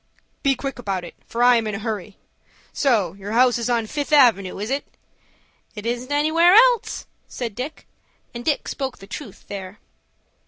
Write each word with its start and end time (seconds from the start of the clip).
"Be 0.41 0.55
quick 0.55 0.79
about 0.79 1.03
it, 1.03 1.13
for 1.27 1.43
I 1.43 1.57
am 1.57 1.67
in 1.67 1.75
a 1.75 1.79
hurry. 1.79 2.17
So 2.73 3.13
your 3.13 3.33
house 3.33 3.59
is 3.59 3.69
on 3.69 3.85
Fifth 3.85 4.11
Avenue, 4.11 4.57
is 4.57 4.71
it?" 4.71 4.83
"It 5.75 5.85
isn't 5.85 6.11
anywhere 6.11 6.55
else," 6.55 7.05
said 7.27 7.53
Dick, 7.53 7.85
and 8.33 8.43
Dick 8.43 8.67
spoke 8.67 8.97
the 8.97 9.05
truth 9.05 9.45
there. 9.47 9.77